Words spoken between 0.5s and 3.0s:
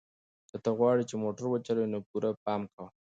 ته غواړې چې موټر وچلوې نو پوره پام کوه.